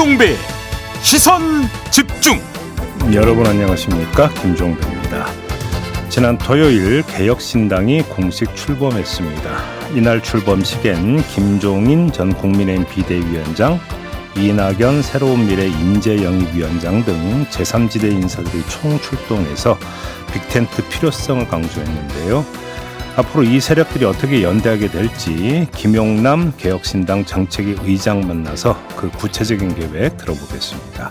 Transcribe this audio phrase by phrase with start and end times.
[0.00, 0.34] 김종배
[1.02, 1.42] 시선
[1.90, 2.40] 집중
[3.12, 5.26] 여러분 안녕하십니까 김종배입니다.
[6.08, 9.50] 지난 토요일 개혁신당이 공식 출범했습니다.
[9.94, 13.78] 이날 출범식엔 김종인 전 국민의힘 비대위원장,
[14.38, 19.78] 이낙연 새로운 미래 인재영입위원장 등 제3지대 인사들이 총출동해서
[20.32, 22.69] 빅텐트 필요성을 강조했는데요.
[23.16, 31.10] 앞으로 이 세력들이 어떻게 연대하게 될지 김용남 개혁신당 정책위 의장 만나서 그 구체적인 계획 들어보겠습니다.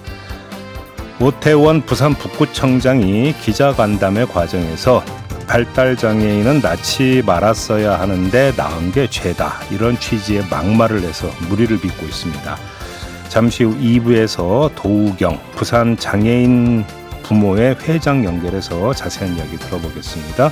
[1.20, 5.04] 오태원 부산 북구청장이 기자간담회 과정에서
[5.48, 12.58] 발달 장애인은 낳지 말았어야 하는데 낳은 게 죄다 이런 취지의 막말을 해서 무리를 빚고 있습니다.
[13.28, 16.86] 잠시 후 2부에서 도우경 부산 장애인
[17.24, 20.52] 부모의 회장 연결해서 자세한 이야기 들어보겠습니다.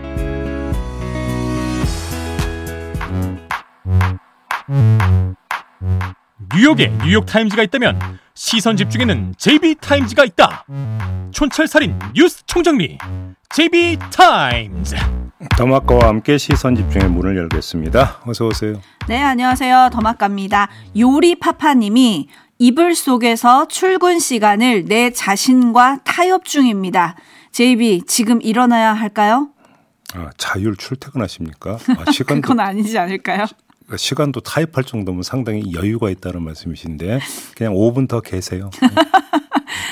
[6.55, 7.99] 뉴욕에 뉴욕타임즈가 있다면
[8.33, 10.65] 시선 집중에는 JB타임즈가 있다
[11.31, 12.97] 촌철살인 뉴스 총정리
[13.49, 14.95] JB타임즈
[15.57, 18.21] 더마카와 함께 시선 집중의 문을 열겠습니다.
[18.25, 18.79] 어서 오세요.
[19.07, 19.89] 네, 안녕하세요.
[19.91, 20.69] 더마카입니다.
[20.95, 27.15] 요리파파님이 이불 속에서 출근 시간을 내 자신과 타협 중입니다.
[27.51, 29.49] JB, 지금 일어나야 할까요?
[30.13, 31.79] 아, 자율 출퇴근하십니까?
[31.97, 33.45] 아, 시간도, 그건 아니지 않을까요?
[33.97, 37.19] 시간도 타입할 정도면 상당히 여유가 있다는 말씀이신데
[37.55, 38.69] 그냥 5분 더 계세요.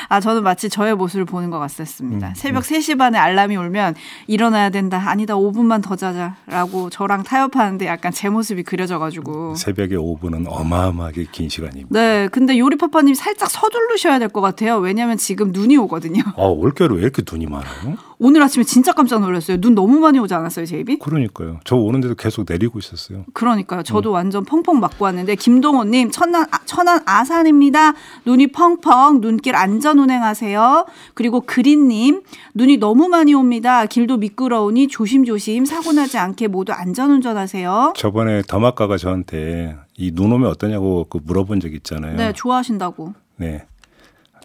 [0.08, 2.30] 아, 저는 마치 저의 모습을 보는 것 같았습니다.
[2.30, 2.78] 음, 새벽 음.
[2.78, 3.96] 3시 반에 알람이 울면
[4.28, 5.02] 일어나야 된다.
[5.06, 5.36] 아니다.
[5.36, 9.56] 5분만 더 자자라고 저랑 타협하는데 약간 제 모습이 그려져가지고.
[9.56, 11.90] 새벽에 5분은 어마어마하게 긴 시간입니다.
[11.92, 12.28] 네.
[12.32, 14.78] 근데 요리파파님 살짝 서두르셔야 될 것 같아요.
[14.78, 16.22] 왜냐면 지금 눈이 오거든요.
[16.38, 17.98] 아, 올겨울 왜 이렇게 눈이 많아요?
[18.20, 19.60] 오늘 아침에 진짜 깜짝 놀랐어요.
[19.62, 21.00] 눈 너무 많이 오지 않았어요, 제이비?
[21.00, 21.60] 그러니까요.
[21.64, 23.24] 저 오는데도 계속 내리고 있었어요.
[23.34, 23.82] 그러니까요.
[23.84, 24.16] 저도 음.
[24.16, 27.94] 완전 펑펑 맞고 왔는데 김동호님 천안 아, 천안 아산입니다.
[28.26, 30.86] 눈이 펑펑 눈길 안전 운행하세요.
[31.14, 32.22] 그리고 그린님
[32.56, 33.86] 눈이 너무 많이 옵니다.
[33.86, 37.94] 길도 미끄러우니 조심조심 사고 나지 않게 모두 안전 운전하세요.
[37.96, 42.16] 저번에 더마카가 저한테 이 눈 오면 어떠냐고 그 물어본 적 있잖아요.
[42.16, 43.14] 네, 좋아하신다고.
[43.38, 43.66] 네,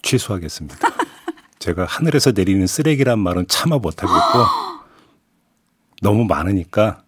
[0.02, 0.76] 취소하겠습니다.
[1.58, 4.18] 제가 하늘에서 내리는 쓰레기란 말은 참아 못하겠고
[6.02, 7.03] 너무 많으니까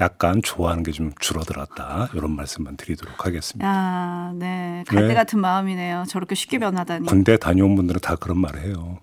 [0.00, 3.66] 약간 좋아하는 게 좀 줄어들었다 이런 말씀만 드리도록 하겠습니다.
[3.68, 5.14] 아, 네, 갈대 네.
[5.14, 6.04] 같은 마음이네요.
[6.08, 7.06] 저렇게 쉽게 변하다니.
[7.06, 8.98] 군대 다녀온 분들은 다 그런 말을 해요.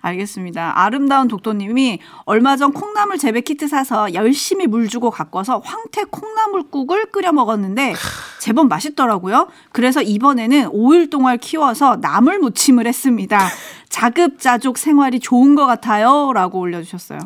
[0.00, 0.80] 알겠습니다.
[0.80, 7.32] 아름다운 독도님이 얼마 전 콩나물 재배 키트 사서 열심히 물 주고 와서 황태 콩나물국을 끓여
[7.32, 7.94] 먹었는데
[8.40, 9.48] 제법 맛있더라고요.
[9.72, 13.38] 그래서 이번에는 5일 동안 키워서 나물 무침을 했습니다.
[13.92, 16.32] 자급자족 생활이 좋은 것 같아요.
[16.32, 17.20] 라고 올려주셨어요.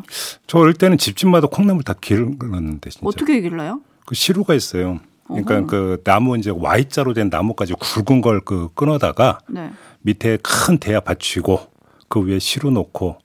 [0.47, 3.05] 저 어릴 때는 집집마다 콩나물 다 길렀는데 진짜.
[3.07, 3.81] 어떻게 길러요?
[4.05, 4.99] 그 시루가 있어요.
[5.27, 5.65] 그러니까 어허.
[5.67, 9.71] 그 나무 이제 Y자로 된 나무까지 굵은 걸 그 끊어다가 네.
[10.01, 11.59] 밑에 큰 대야 받치고
[12.09, 13.17] 그 위에 시루 놓고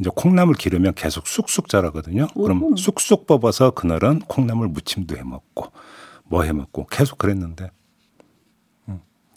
[0.00, 2.26] 이제 콩나물 기르면 계속 쑥쑥 자라거든요.
[2.34, 2.76] 그럼 오호.
[2.76, 5.70] 쑥쑥 뽑아서 그날은 콩나물 무침도 해 먹고
[6.24, 7.70] 뭐 해 먹고 계속 그랬는데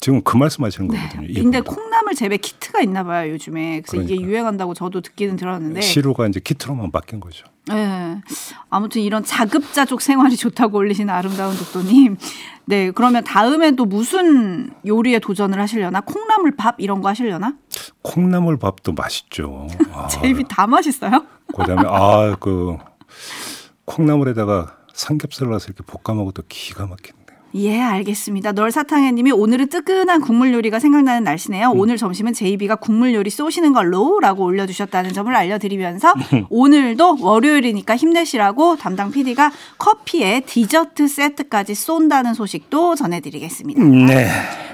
[0.01, 0.97] 지금 그 말씀하시는 네.
[0.97, 1.33] 거거든요.
[1.33, 3.81] 근데 콩나물 재배 키트가 있나 봐요 요즘에.
[3.81, 4.13] 그래서 그러니까.
[4.13, 5.81] 이게 유행한다고 저도 듣기는 들었는데.
[5.81, 7.45] 시루가 이제 키트로만 바뀐 거죠.
[7.67, 8.21] 네.
[8.69, 12.17] 아무튼 이런 자급자족 생활이 좋다고 올리시는 아름다운 독도님.
[12.65, 12.91] 네.
[12.91, 16.01] 그러면 다음엔 또 무슨 요리에 도전을 하시려나?
[16.01, 17.55] 콩나물 밥 이런 거 하시려나?
[18.01, 19.67] 콩나물 밥도 맛있죠.
[19.91, 21.25] 아, 제 입이 다 맛있어요?
[21.53, 22.77] 그다음에 아그
[23.85, 27.18] 콩나물에다가 삼겹살 넣어서 이렇게 볶아 먹어도 기가 막힌.
[27.55, 28.51] 예, 알겠습니다.
[28.51, 31.71] 널사탕해 님이 오늘은 뜨끈한 국물 요리가 생각나는 날씨네요.
[31.71, 31.79] 음.
[31.79, 36.13] 오늘 점심은 JB가 국물 요리 쏘시는 걸로 라고 올려주셨다는 점을 알려드리면서
[36.49, 43.83] 오늘도 월요일이니까 힘내시라고 담당 PD가 커피에 디저트 세트까지 쏜다는 소식도 전해드리겠습니다.
[43.83, 44.27] 네.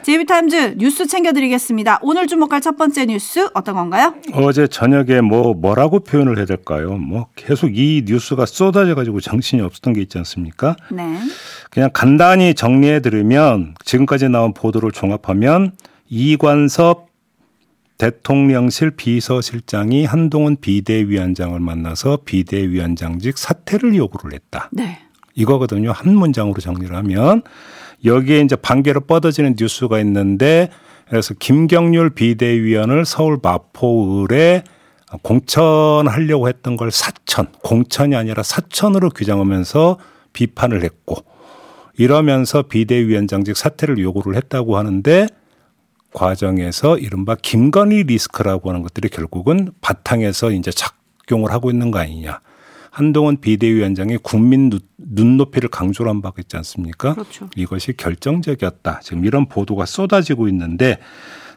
[0.03, 1.97] JB TIMES 뉴스 챙겨드리겠습니다.
[2.03, 4.13] 오늘 주목할 첫 번째 뉴스 어떤 건가요?
[4.33, 6.97] 어제 저녁에 뭐 뭐라고 표현을 해야 될까요?
[6.97, 10.75] 뭐 계속 이 뉴스가 쏟아져 가지고 정신이 없었던 게 있지 않습니까?
[10.91, 11.17] 네.
[11.75, 15.73] 그냥 간단히 정리해 드리면 지금까지 나온 보도를 종합하면
[16.07, 17.07] 이관섭
[17.97, 24.69] 대통령실 비서실장이 한동훈 비대위원장을 만나서 비대위원장직 사퇴를 요구를 했다.
[24.71, 24.99] 네.
[25.33, 25.91] 이거거든요.
[25.91, 27.41] 한 문장으로 정리를 하면
[28.05, 30.69] 여기에 이제 반개로 뻗어지는 뉴스가 있는데
[31.09, 34.63] 그래서 김경률 비대위원을 서울 마포을에
[35.21, 39.97] 공천하려고 했던 걸 사천, 공천이 아니라 사천으로 규정하면서
[40.31, 41.34] 비판을 했고
[41.97, 45.27] 이러면서 비대위원장직 사퇴를 요구를 했다고 하는데
[46.13, 52.39] 과정에서 이른바 김건희 리스크라고 하는 것들이 결국은 바탕에서 이제 작용을 하고 있는 거 아니냐.
[52.89, 57.13] 한동훈 비대위원장이 국민 눈높이를 강조를 한 바가 있지 않습니까?
[57.13, 57.49] 그렇죠.
[57.53, 59.01] 이것이 결정적이었다.
[59.03, 60.99] 지금 이런 보도가 쏟아지고 있는데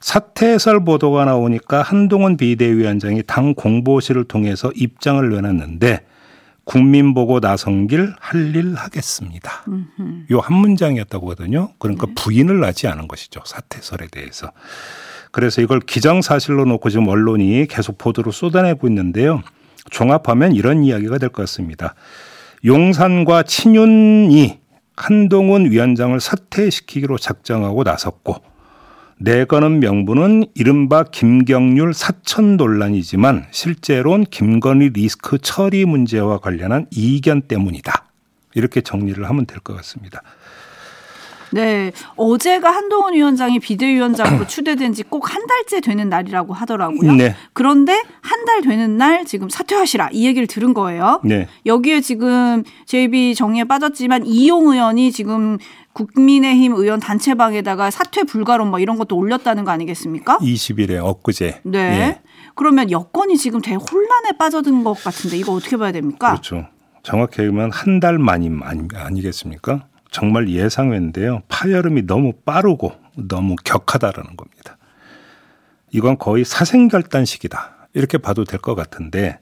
[0.01, 6.01] 사퇴 해설 보도가 나오니까 한동훈 비대위원장이 당 공보실을 통해서 입장을 내놨는데
[6.69, 9.65] 국민 보고 나선 길할 일 하겠습니다.
[10.31, 11.71] 요 한 문장이었다고 하거든요.
[11.79, 12.13] 그러니까 네.
[12.15, 13.41] 부인을 하지 않은 것이죠.
[13.47, 14.53] 사퇴설에 대해서.
[15.33, 19.43] 그래서 이걸 기정사실로 놓고 지금 언론이 계속 보도를 쏟아내고 있는데요.
[19.91, 21.95] 종합하면 이런 이야기가 될 것 같습니다.
[22.67, 24.59] 용산과 친윤이
[24.95, 28.43] 한동훈 위원장을 사퇴시키기로 작정하고 나섰고
[29.21, 38.05] 내거는 명분은 이른바 김경률 사천 논란이지만 실제로는 김건희 리스크 처리 문제와 관련한 이견 때문이다.
[38.55, 40.23] 이렇게 정리를 하면 될 것 같습니다.
[41.53, 41.93] 네.
[42.17, 47.13] 어제가 한동훈 위원장이 비대위원장으로 추대된 지 꼭 한 달째 되는 날이라고 하더라고요.
[47.13, 47.35] 네.
[47.53, 47.93] 그런데
[48.23, 51.21] 한 달 되는 날 지금 사퇴하시라 이 얘기를 들은 거예요.
[51.25, 51.49] 네.
[51.67, 55.59] 여기에 지금 JB 정리에 빠졌지만 이용 의원이 지금
[55.93, 60.39] 국민의힘 의원 단체방에다가 사퇴 불가론 뭐 이런 것도 올렸다는 거 아니겠습니까?
[60.39, 61.61] 20일에 엊그제.
[61.65, 61.79] 네.
[61.79, 62.21] 예.
[62.55, 66.31] 그러면 여건이 지금 대혼란에 빠져든 것 같은데 이거 어떻게 봐야 됩니까?
[66.31, 66.67] 그렇죠.
[67.03, 71.43] 정확히 얘기하면 한 달 만임 아니, 겠습니까 정말 예상외인데요.
[71.49, 74.77] 파열음이 너무 빠르고 너무 격하다라는 겁니다.
[75.91, 77.89] 이건 거의 사생결단식이다.
[77.95, 79.39] 이렇게 봐도 될 것 같은데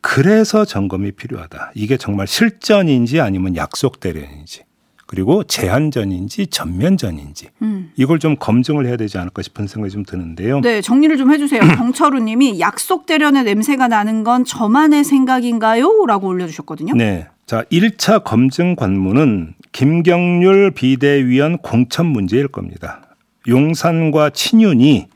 [0.00, 1.72] 그래서 점검이 필요하다.
[1.74, 4.62] 이게 정말 실전인지 아니면 약속 대련인지
[5.06, 7.92] 그리고 제한전인지 전면전인지 음.
[7.96, 10.60] 이걸 좀 검증을 해야 되지 않을까 싶은 생각이 좀 드는데요.
[10.60, 11.60] 네, 정리를 좀 해주세요.
[11.76, 16.04] 정철우 님이 약속 대련의 냄새가 나는 건 저만의 생각인가요?
[16.06, 16.94] 라고 올려주셨거든요.
[16.94, 17.28] 네.
[17.46, 23.16] 자, 1차 검증 관문은 김경률 비대위원 공천 문제일 겁니다.
[23.48, 25.08] 용산과 친윤이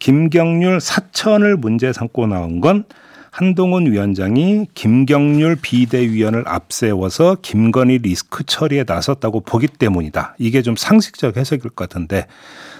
[0.00, 2.84] 김경률 사천을 문제 삼고 나온 건
[3.30, 10.34] 한동훈 위원장이 김경률 비대위원을 앞세워서 김건희 리스크 처리에 나섰다고 보기 때문이다.
[10.38, 12.26] 이게 좀 상식적 해석일 것 같은데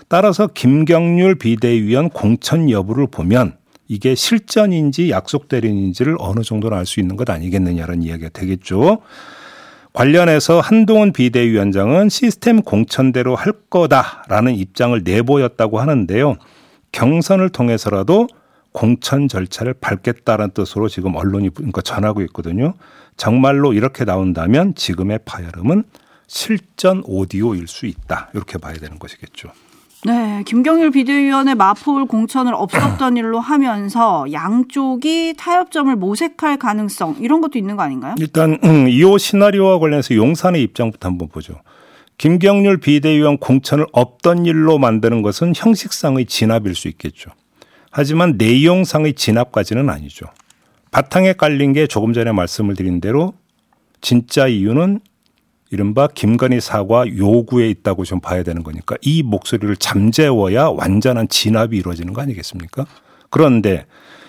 [0.08, 3.56] 따라서 김경률 비대위원 공천 여부를 보면
[3.86, 9.02] 이게 실전인지 약속 대련인지를 어느 정도는 알 수 있는 것 아니겠느냐라는 이야기가 되겠죠.
[9.92, 16.36] 관련해서 한동훈 비대위원장은 시스템 공천대로 할 거다라는 입장을 내보였다고 하는데요.
[16.92, 18.28] 경선을 통해서라도
[18.72, 22.74] 공천 절차를 밟겠다는 뜻으로 지금 언론이 그러니까 전하고 있거든요.
[23.16, 25.84] 정말로 이렇게 나온다면 지금의 파열음은
[26.28, 28.30] 실전 오디오일 수 있다.
[28.34, 29.50] 이렇게 봐야 되는 것이겠죠.
[30.06, 37.76] 네, 김경일 비대위원의 마포울 공천을 없었던 일로 하면서 양쪽이 타협점을 모색할 가능성 이런 것도 있는
[37.76, 38.14] 거 아닌가요?
[38.18, 41.54] 일단 음, 이호 시나리오와 관련해서 용산의 입장부터 한번 보죠.
[42.16, 47.30] 김경률 비대위원 공천을 없던 일로 만드는 것은 형식상의 진압일 수 있겠죠.
[47.90, 50.26] 하지만 내용상의 진압까지는 아니죠.
[50.92, 53.34] 바탕에 깔린 게 조금 전에 말씀을 드린 대로
[54.00, 55.00] 진짜 이유는
[55.70, 62.12] 이른바 김건희 사과 요구에 있다고 좀 봐야 되는 거니까 이 목소리를 잠재워야 완전한 진압이 이루어지는
[62.12, 62.86] 거 아니겠습니까?
[63.30, 63.86] 그런데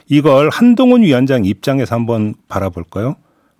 [0.07, 3.15] 이걸 한동훈 위원장 입장에서 한번 바라볼까요?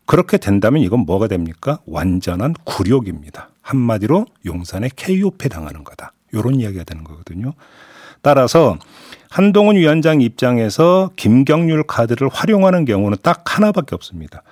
[0.05, 1.79] 그렇게 된다면 이건 뭐가 됩니까?
[1.85, 3.49] 완전한 굴욕입니다.
[3.61, 6.13] 한마디로 용산에 KO패 당하는 거다.
[6.33, 7.53] 요런 이야기가 되는 거거든요.
[8.21, 8.77] 따라서
[9.29, 14.43] 한동훈 위원장 입장에서 김경률 카드를 활용하는 경우는 딱 하나밖에 없습니다.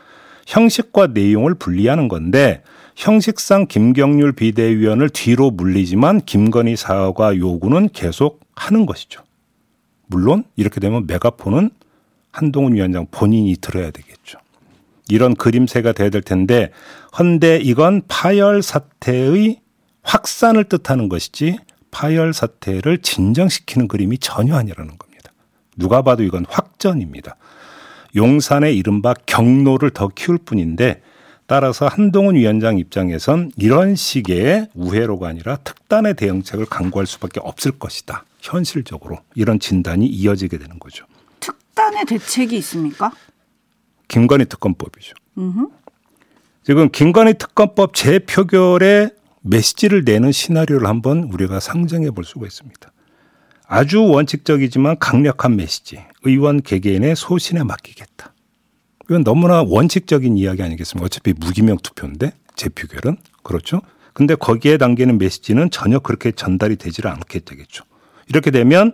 [0.48, 2.64] 형식과 내용을 분리하는 건데
[3.00, 9.24] 형식상 김경률 비대위원을 뒤로 물리지만 김건희 사과 요구는 계속 하는 것이죠.
[10.08, 11.70] 물론 이렇게 되면 메가폰은
[12.34, 14.38] 한동훈 위원장 본인이 들어야 되겠죠.
[15.08, 16.72] 이런 그림새가 돼야 될 텐데
[17.18, 19.62] 헌데 이건 파열 사태의
[20.04, 21.58] 확산을 뜻하는 것이지
[21.92, 25.32] 파열 사태를 진정시키는 그림이 전혀 아니라는 겁니다.
[25.78, 27.38] 누가 봐도 이건 확전입니다.
[28.18, 31.02] 용산의 이른바 경로를 더 키울 뿐인데
[31.50, 38.24] 따라서 한동훈 위원장 입장에선 이런 식의 우회로가 아니라 특단의 대응책을 강구할 수밖에 없을 것이다.
[38.40, 41.08] 현실적으로 이런 진단이 이어지게 되는 거죠.
[41.40, 43.12] 특단의 대책이 있습니까?
[44.08, 45.16] 김건희 특검법이죠.
[45.40, 45.70] 음흠.
[46.64, 49.10] 지금 김건희 특검법 재표결에
[49.42, 52.92] 메시지를 내는 시나리오를 한번 우리가 상정해 볼 수가 있습니다.
[53.66, 56.00] 아주 원칙적이지만 강력한 메시지.
[56.22, 58.34] 의원 개개인의 소신에 맡기겠다.
[59.10, 61.06] 이건 너무나 원칙적인 이야기 아니겠습니까?
[61.06, 63.82] 어차피 무기명 투표인데 재표결은 그렇죠.
[64.14, 67.86] 근데 거기에 담기는 메시지는 전혀 그렇게 전달이 되지를 않게 되겠죠.
[68.28, 68.92] 이렇게 되면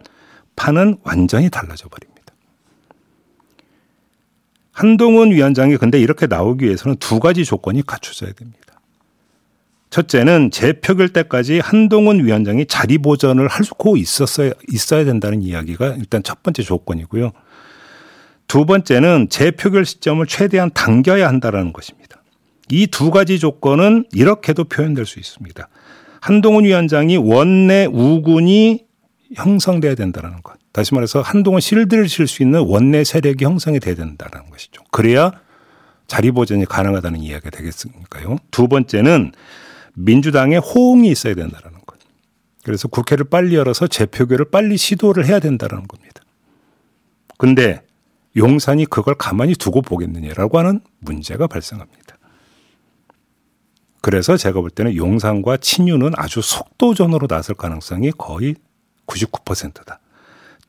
[0.55, 2.33] 판은 완전히 달라져 버립니다.
[4.71, 8.59] 한동훈 위원장이 근데 이렇게 나오기 위해서는 두 가지 조건이 갖춰져야 됩니다.
[9.89, 16.43] 첫째는 재표결 때까지 한동훈 위원장이 자리 보전을 할 수 있었어야 있어야 된다는 이야기가 일단 첫
[16.43, 17.31] 번째 조건이고요.
[18.47, 22.21] 두 번째는 재표결 시점을 최대한 당겨야 한다라는 것입니다.
[22.69, 25.67] 이 두 가지 조건은 이렇게도 표현될 수 있습니다.
[26.21, 28.85] 한동훈 위원장이 원내 우군이
[29.35, 30.55] 형성돼야 된다는 것.
[30.71, 34.83] 다시 말해서 한동훈 실드를 칠 수 있는 원내 세력이 형성이 돼야 된다는 것이죠.
[34.91, 35.31] 그래야
[36.07, 38.37] 자리 보전이 가능하다는 이야기가 되겠습니까요?
[38.51, 39.31] 두 번째는
[39.93, 41.97] 민주당의 호응이 있어야 된다는 것.
[42.63, 46.21] 그래서 국회를 빨리 열어서 재표결을 빨리 시도를 해야 된다는 겁니다.
[47.37, 47.81] 근데
[48.35, 52.17] 용산이 그걸 가만히 두고 보겠느냐라고 하는 문제가 발생합니다.
[54.01, 58.55] 그래서 제가 볼 때는 용산과 친유는 아주 속도전으로 나설 가능성이 거의
[59.07, 59.99] 99%다.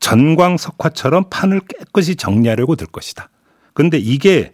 [0.00, 3.28] 전광석화처럼 판을 깨끗이 정리하려고 들 것이다.
[3.74, 4.52] 근데 이게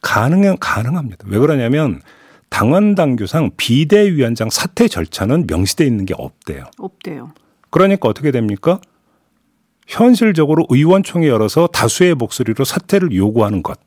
[0.00, 1.26] 가능은 가능합니다.
[1.28, 2.00] 왜 그러냐면
[2.48, 6.64] 당원 당규상 비대위원장 사퇴 절차는 명시돼 있는 게 없대요.
[6.78, 7.32] 없대요.
[7.70, 8.80] 그러니까 어떻게 됩니까?
[9.88, 13.80] 현실적으로 의원총회 열어서 다수의 목소리로 사퇴를 요구하는 것.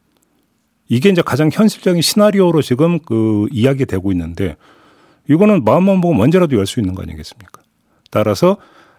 [0.89, 4.57] 이게 이제 가장 현실적인 시나리오로 지금 그 이야기되고 있는데
[5.29, 7.61] 이거는 마음만 보고 언제라도 열 수 있는 거 아니겠습니까?
[8.09, 8.57] 따라서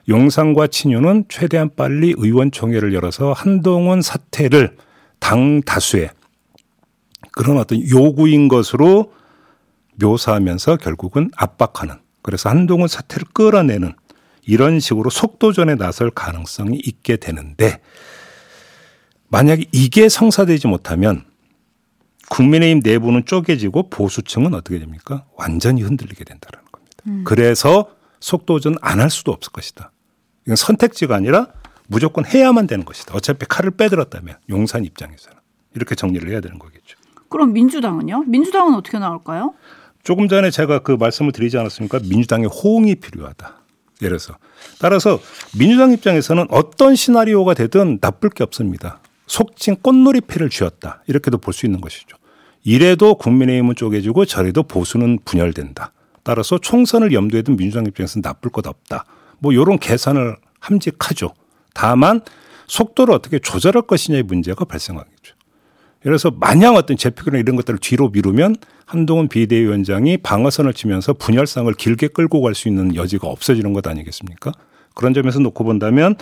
[0.09, 4.77] 용산과 친유는 최대한 빨리 의원총회를 열어서 한동훈 사퇴를
[5.19, 6.11] 당 다수의
[7.33, 9.13] 그런 어떤 요구인 것으로
[10.01, 13.93] 묘사하면서 결국은 압박하는 그래서 한동훈 사태를 끌어내는
[14.47, 17.81] 이런 식으로 속도전에 나설 가능성이 있게 되는데
[19.29, 21.25] 만약에 이게 성사되지 못하면
[22.29, 25.25] 국민의힘 내부는 쪼개지고 보수층은 어떻게 됩니까?
[25.37, 26.93] 완전히 흔들리게 된다는 겁니다.
[27.07, 27.25] 음.
[27.25, 29.91] 그래서 속도전 안 할 수도 없을 것이다.
[30.47, 31.49] 이건 선택지가 아니라
[31.87, 33.15] 무조건 해야만 되는 것이다.
[33.15, 35.37] 어차피 칼을 빼들었다면 용산 입장에서는
[35.75, 36.97] 이렇게 정리를 해야 되는 거겠죠.
[37.29, 38.25] 그럼 민주당은요?
[38.27, 39.55] 민주당은 어떻게 나올까요?
[40.03, 42.01] 조금 전에 제가 그 말씀을 드리지 않았습니까?
[42.01, 43.62] 민주당의 호응이 필요하다.
[44.03, 44.39] 예를 들어서.
[44.79, 45.21] 따라서
[45.57, 49.01] 민주당 입장에서는 어떤 시나리오가 되든 나쁠 게 없습니다.
[49.27, 51.03] 속칭 꽃놀이패를 쥐었다.
[51.07, 52.17] 이렇게도 볼 수 있는 것이죠.
[52.65, 55.93] 이래도 국민의힘은 쪼개지고 저래도 보수는 분열된다.
[56.23, 59.05] 따라서 총선을 염두에 둔 민주당 입장에서는 나쁠 것 없다.
[59.39, 61.35] 뭐 이런 계산을 함직하죠.
[61.75, 62.21] 다만
[62.69, 65.32] 속도를 어떻게 조절할 것이냐의 문제가 발생하겠죠.
[66.03, 68.57] 들어서 마냥 어떤 재표결이나 이런 것들을 뒤로 미루면
[68.87, 74.53] 한동훈 비대위원장이 방어선을 치면서 분열상을 길게 끌고 갈 수 있는 여지가 없어지는 것 아니겠습니까?
[74.95, 76.17] 그런 점에서 놓고 본다면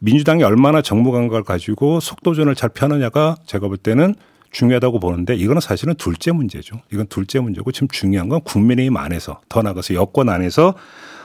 [0.00, 4.14] 민주당이 얼마나 정무 감각을 가지고 속도전을 잘 펴느냐가 제가 볼 때는
[4.50, 6.80] 중요하다고 보는데 이거는 사실은 둘째 문제죠.
[6.92, 10.74] 이건 둘째 문제고 지금 중요한 건 국민의힘 안에서 더 나가서 여권 안에서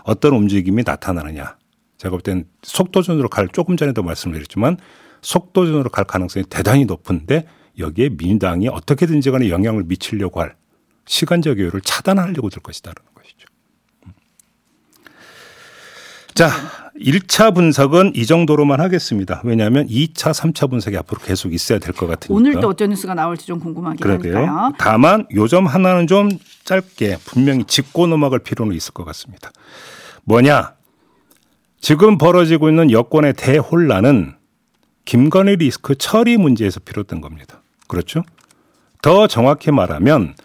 [0.04, 1.56] 어떤 움직임이 나타나느냐.
[1.98, 4.78] 제가 볼 때는 속도전으로 갈 조금 전에도 말씀드렸지만
[5.22, 7.46] 속도전으로 갈 가능성이 대단히 높은데
[7.82, 10.56] 여기에 민주당이 어떻게든지 간에 영향을 미치려고 할
[11.06, 13.48] 시간적 여유를 차단하려고 들 것이다라는 것이죠.
[14.06, 14.12] 음.
[16.34, 16.50] 자,
[17.00, 19.42] 1차 분석은 이 정도로만 하겠습니다.
[19.44, 22.34] 왜냐하면 2차, 3차 분석이 앞으로 계속 있어야 될 것 같으니까.
[22.34, 24.38] 오늘 또 어떤 뉴스가 나올지 좀 궁금하긴 그러게요.
[24.38, 24.74] 하니까요.
[24.78, 26.30] 다만 요점 하나는 좀
[26.64, 29.52] 짧게 분명히 짚고 넘어갈 필요는 있을 것 같습니다.
[30.24, 30.76] 뭐냐?
[31.80, 34.36] 지금 벌어지고 있는 여권의 대혼란은
[35.06, 37.61] 김건희 리스크 처리 문제에서 비롯된 겁니다.
[37.92, 38.24] 그렇죠?
[39.02, 40.36] 더 정확히 말하면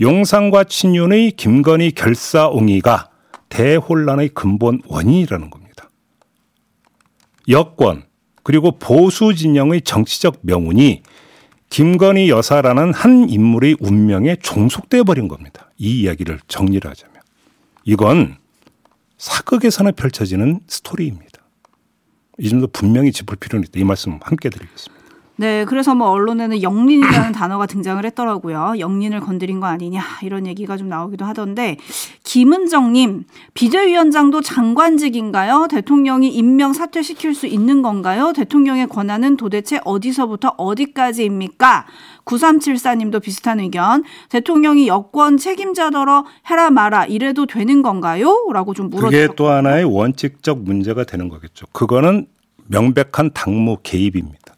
[0.00, 3.10] 용산과 친윤의 김건희 결사옹이가
[3.48, 5.88] 대혼란의 근본 원인이라는 겁니다.
[7.48, 8.02] 여권
[8.42, 11.02] 그리고 보수 진영의 정치적 명운이
[11.70, 15.70] 김건희 여사라는 한 인물의 운명에 종속돼 버린 겁니다.
[15.78, 17.14] 이 이야기를 정리를 하자면
[17.84, 18.36] 이건
[19.16, 21.40] 사극에서나 펼쳐지는 스토리입니다.
[22.40, 23.78] 이 점도 분명히 짚을 필요는 있다.
[23.78, 24.95] 이 말씀 함께 드리겠습니다.
[25.38, 28.74] 네, 그래서 뭐 언론에는 영린이라는 단어가 등장을 했더라고요.
[28.78, 31.76] 영린을 건드린 거 아니냐 이런 얘기가 좀 나오기도 하던데
[32.24, 35.68] 김은정님 비대위원장도 장관직인가요?
[35.70, 38.32] 대통령이 임명 사퇴시킬 수 있는 건가요?
[38.34, 41.86] 대통령의 권한은 도대체 어디서부터 어디까지입니까?
[42.24, 44.02] 9374님도 비슷한 의견.
[44.30, 48.34] 대통령이 여권 책임자더러 해라 마라 이래도 되는 건가요?
[48.52, 49.10] 라고 좀 물어주셨고.
[49.10, 51.66] 그게 또 하나의 원칙적 문제가 되는 거겠죠.
[51.72, 52.26] 그거는
[52.68, 54.55] 명백한 당무 개입입니다.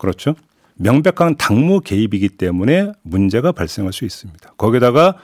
[0.00, 0.34] 그렇죠?
[0.76, 4.54] 명백한 당무 개입이기 때문에 문제가 발생할 수 있습니다.
[4.56, 5.16] 거기다가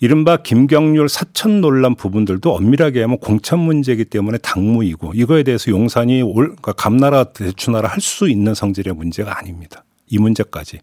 [0.00, 6.48] 이른바 김경률 사천 논란 부분들도 엄밀하게 하면 공천 문제이기 때문에 당무이고 이거에 대해서 용산이 올
[6.48, 9.84] 그러니까 감나라 대추나라 할 수 있는 성질의 문제가 아닙니다.
[10.08, 10.80] 이 문제까지.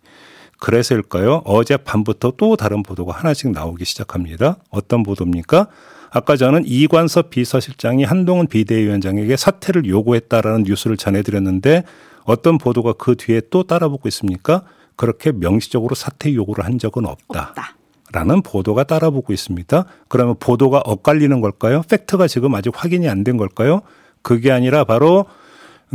[0.59, 1.41] 그래서일까요?
[1.45, 4.57] 어젯밤부터 또 다른 보도가 하나씩 나오기 시작합니다.
[4.69, 5.67] 어떤 보도입니까?
[6.09, 11.83] 아까 저는 이관섭 비서실장이 한동훈 비대위원장에게 사퇴를 요구했다라는 뉴스를 전해드렸는데
[12.25, 14.63] 어떤 보도가 그 뒤에 또 따라붙고 있습니까?
[14.95, 17.47] 그렇게 명시적으로 사퇴 요구를 한 적은 없다.
[17.49, 17.75] 없다.
[18.11, 19.85] 라는 보도가 따라붙고 있습니다.
[20.07, 21.81] 그러면 보도가 엇갈리는 걸까요?
[21.89, 23.81] 팩트가 지금 아직 확인이 안 된 걸까요?
[24.21, 25.25] 그게 아니라 바로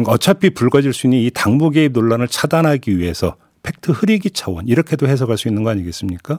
[0.06, 5.38] 어차피 불거질 수 있는 이 당무 개입 논란을 차단하기 위해서 팩트 흐리기 차원 이렇게도 해석할
[5.38, 6.38] 수 있는 거 아니겠습니까?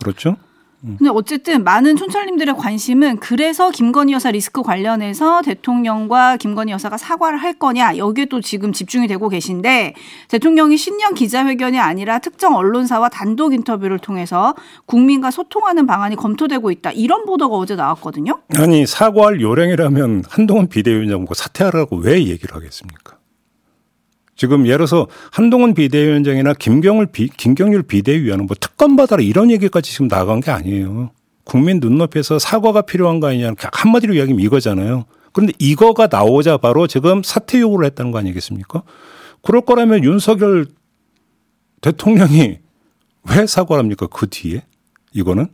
[0.00, 0.36] 그렇죠?
[0.84, 0.96] 음.
[0.98, 7.54] 근데 어쨌든 많은 촌철님들의 관심은 그래서 김건희 여사 리스크 관련해서 대통령과 김건희 여사가 사과를 할
[7.54, 9.94] 거냐 여기에 또 지금 집중이 되고 계신데
[10.28, 14.54] 대통령이 신년 기자회견이 아니라 특정 언론사와 단독 인터뷰를 통해서
[14.86, 18.40] 국민과 소통하는 방안이 검토되고 있다 이런 보도가 어제 나왔거든요.
[18.56, 23.16] 아니 사과할 요령이라면 한동훈 비대위원장 보 사퇴하라고 왜 얘기를 하겠습니까?
[24.36, 30.08] 지금 예를 들어서 한동훈 비대위원장이나 김경을 비, 김경률 비대위원은 뭐 특검 받아라 이런 얘기까지 지금
[30.08, 31.10] 나간 게 아니에요.
[31.44, 35.04] 국민 눈높이에서 사과가 필요한 거 아니냐 한마디로 이야기하면 이거잖아요.
[35.32, 38.82] 그런데 이거가 나오자 바로 지금 사퇴 요구를 했다는 거 아니겠습니까?
[39.42, 40.66] 그럴 거라면 윤석열
[41.80, 42.58] 대통령이
[43.30, 44.06] 왜 사과를 합니까?
[44.06, 44.62] 그 뒤에
[45.12, 45.46] 이거는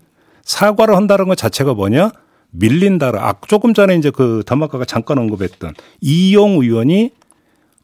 [0.43, 2.13] 사과를 한다는 것 자체가 뭐냐?
[2.51, 3.29] 밀린다라.
[3.29, 7.11] 아, 조금 전에 이제 그 담화가가 잠깐 언급했던 이용 의원이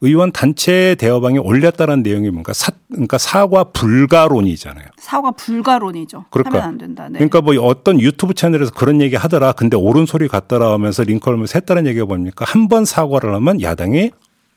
[0.01, 4.85] 의원 단체 대화방에 올렸다는 내용이 뭔가 사, 그러니까 사과 불가론이잖아요.
[4.97, 6.25] 사과 불가론이죠.
[6.29, 7.09] 그러니까, 하면 안 된다.
[7.09, 7.13] 네.
[7.13, 9.53] 그러니까 뭐 어떤 유튜브 채널에서 그런 얘기 하더라.
[9.53, 12.45] 근데 옳은 소리 같더라 하면서 링컨을 했다는 얘기가 뭡니까?
[12.47, 14.11] 한 번 사과를 하면 야당이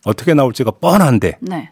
[0.05, 1.39] 어떻게 나올지가 뻔한데.
[1.41, 1.71] 네.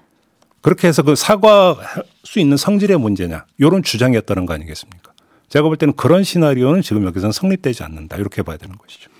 [0.60, 1.76] 그렇게 해서 그 사과할
[2.24, 3.44] 수 있는 성질의 문제냐.
[3.58, 5.12] 이런 주장이었다는 거 아니겠습니까?
[5.48, 8.16] 제가 볼 때는 그런 시나리오는 지금 여기서는 성립되지 않는다.
[8.16, 9.10] 이렇게 봐야 되는 것이죠.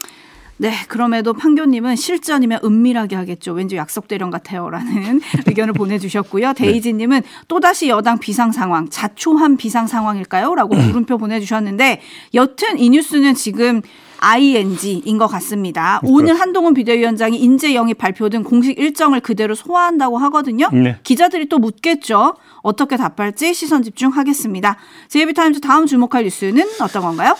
[0.59, 3.53] 네, 그럼에도 판교님은 실전이면 은밀하게 하겠죠.
[3.53, 6.53] 왠지 약속 대령 같아요라는 의견을 보내주셨고요.
[6.53, 6.55] 네.
[6.55, 10.87] 데이지님은 또다시 여당 비상 상황, 자초한 비상 상황일까요?라고 음.
[10.87, 12.01] 물음표 보내주셨는데
[12.35, 13.83] 여튼 이 뉴스는 지금
[14.21, 16.01] ING인 것 같습니다.
[16.03, 20.69] 네, 오늘 한동훈 비대위원장이 인재 영입 발표 등 공식 일정을 그대로 소화한다고 하거든요.
[20.73, 20.99] 네.
[21.05, 22.35] 기자들이 또 묻겠죠.
[22.63, 24.77] 어떻게 답할지 시선 집중하겠습니다.
[25.09, 27.37] 제이비타임즈 다음 주목할 뉴스는 어떤 건가요?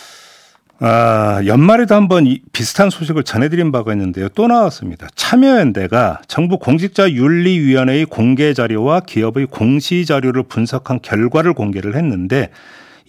[0.81, 4.29] 아, 연말에도 한번 비슷한 소식을 전해드린 바가 있는데요.
[4.29, 5.07] 또 나왔습니다.
[5.13, 12.49] 참여연대가 정부 공직자윤리위원회의 공개 자료와 기업의 공시 자료를 분석한 결과를 공개를 했는데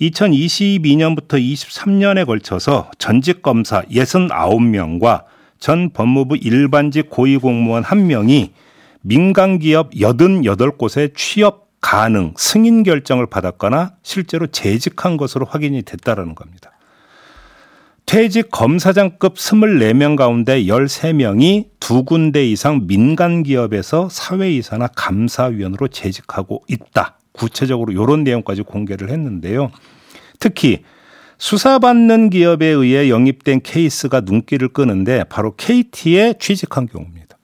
[0.01, 5.25] 2022년부터 23년에 걸쳐서 전직 검사 69명과
[5.61, 8.51] 전 법무부 일반직 고위공무원 1명이
[9.03, 16.73] 민간 기업 88곳에 취업 가능 승인 결정을 받았거나 실제로 재직한 것으로 확인이 됐다라는 겁니다.
[18.11, 27.21] 퇴직 검사장급 24명 가운데 13명이 두 군데 이상 민간 기업에서 사회이사나 감사위원으로 재직하고 있다.
[27.31, 29.71] 구체적으로 이런 내용까지 공개를 했는데요.
[30.41, 30.83] 특히
[31.39, 37.39] 수사받는 기업에 의해 영입된 케이스가 눈길을 끄는데 바로 KT에 취직한 경우입니다.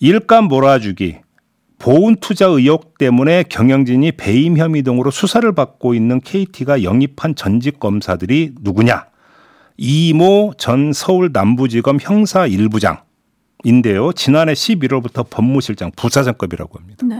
[0.00, 1.16] 일감 몰아주기,
[1.78, 8.54] 보훈 투자 의혹 때문에 경영진이 배임 혐의 등으로 수사를 받고 있는 KT가 영입한 전직 검사들이
[8.62, 9.08] 누구냐?
[9.76, 14.14] 이모 전 서울 남부지검 형사 1부장인데요.
[14.14, 17.06] 지난해 11월부터 법무실장 부사장급이라고 합니다.
[17.06, 17.16] 네.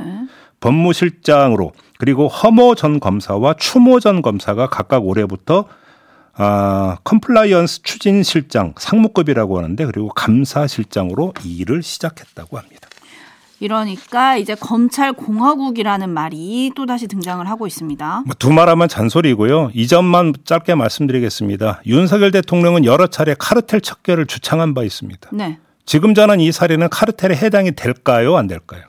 [0.60, 5.66] 법무실장으로 그리고 허모 전 검사와 추모 전 검사가 각각 올해부터
[6.38, 12.88] 아, compliance 추진실장 상무급이라고 하는데 그리고 감사실장으로 일을 시작했다고 합니다.
[13.60, 18.24] 이러니까 이제 검찰 공화국이라는 말이 또 다시 등장을 하고 있습니다.
[18.26, 19.70] 뭐 두말하면 잔소리고요.
[19.72, 21.82] 이 점만 짧게 말씀드리겠습니다.
[21.86, 25.30] 윤석열 대통령은 여러 차례 카르텔 척결을 주창한 바 있습니다.
[25.32, 25.58] 네.
[25.86, 28.82] 지금 저는 이 사례는 카르텔에 해당이 될까요, 안 될까요?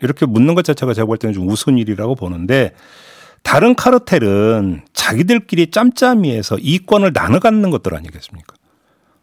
[0.00, 2.72] 이렇게 묻는 것 자체가 제가 볼 때는 좀 우스운 일이라고 보는데
[3.42, 8.54] 다른 카르텔은 자기들끼리 짬짬이해서 이권을 나눠 갖는 것들 아니겠습니까?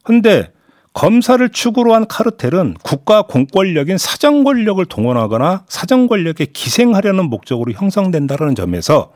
[0.03, 0.51] 근데
[0.93, 9.11] 검사를 축으로 한 카르텔은 국가 공권력인 사정 권력을 동원하거나 사정 권력에 기생하려는 목적으로 형성된다는 점에서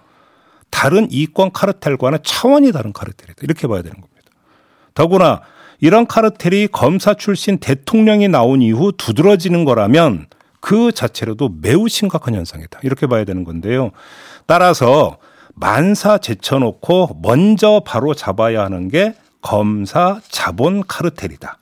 [0.72, 3.36] 다른 이권 카르텔과는 차원이 다른 카르텔이다.
[3.44, 4.32] 이렇게 봐야 되는 겁니다.
[4.94, 5.42] 더구나
[5.80, 10.26] 이런 카르텔이 검사 출신 대통령이 나온 이후 두드러지는 거라면
[10.60, 12.80] 그 자체로도 매우 심각한 현상이다.
[12.82, 13.92] 이렇게 봐야 되는 건데요.
[14.48, 15.18] 따라서
[15.54, 21.60] 만사 제쳐놓고 먼저 바로 잡아야 하는 게 검사 자본 카르텔이다.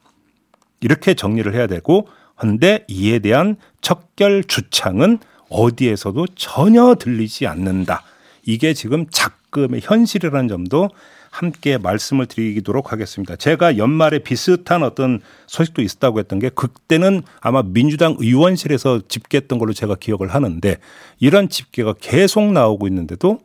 [0.82, 2.08] 이렇게 정리를 해야 되고
[2.42, 8.04] 헌데 이에 대한 척결 주창은 어디에서도 전혀 들리지 않는다.
[8.44, 10.90] 이게 지금 작금의 현실이라는 점도
[11.36, 13.36] 함께 말씀을 드리도록 하겠습니다.
[13.36, 19.96] 제가 연말에 비슷한 어떤 소식도 있었다고 했던 게 그때는 아마 민주당 의원실에서 집계했던 걸로 제가
[19.96, 20.78] 기억을 하는데
[21.20, 23.40] 이런 집계가 계속 나오고 있는데도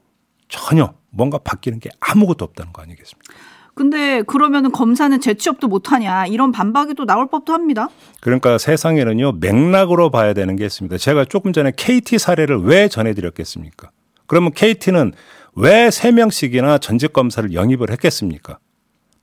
[0.49, 3.35] 전혀 뭔가 바뀌는 게 아무것도 없다는 거 아니겠습니까?
[3.75, 7.89] 근데 그러면은 검사는 재취업도 못하냐 이런 반박이 또 나올 법도 합니다.
[8.21, 10.99] 그러니까 세상에는요 맥락으로 봐야 되는 게 있습니다.
[10.99, 13.91] 제가 조금 전에 KT 사례를 왜 전해드렸겠습니까?
[14.27, 15.13] 그러면 KT는
[15.55, 18.59] 왜 3명씩이나 전직 검사를 영입을 했겠습니까?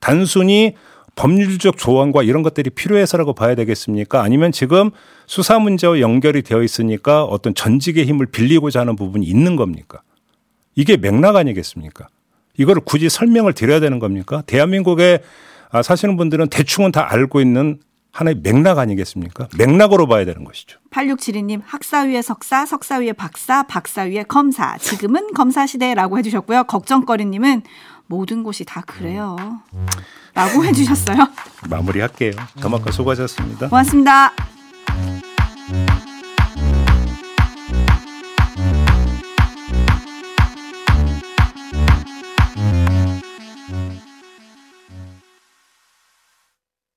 [0.00, 0.74] 단순히
[1.16, 4.22] 법률적 조항과 이런 것들이 필요해서라고 봐야 되겠습니까?
[4.22, 4.90] 아니면 지금
[5.26, 10.02] 수사 문제와 연결이 되어 있으니까 어떤 전직의 힘을 빌리고자 하는 부분이 있는 겁니까?
[10.76, 12.06] 이게 맥락 아니겠습니까?
[12.58, 14.42] 이거를 굳이 설명을 드려야 되는 겁니까?
[14.46, 15.22] 대한민국에
[15.70, 17.78] 아, 사시는 분들은 대충은 다 알고 있는
[18.10, 19.48] 하나의 맥락 아니겠습니까?
[19.56, 20.78] 맥락으로 봐야 되는 것이죠.
[20.90, 24.76] 8672님, 학사 위에 석사, 석사 위에 박사, 박사 위에 검사.
[24.78, 26.64] 지금은 검사 시대라고 해주셨고요.
[26.64, 27.62] 걱정거리님은
[28.06, 29.36] 모든 곳이 다 그래요.
[30.34, 31.28] 라고 해주셨어요.
[31.68, 32.32] 마무리할게요.
[32.60, 33.68] 더마카 수고하셨습니다.
[33.68, 34.32] 고맙습니다.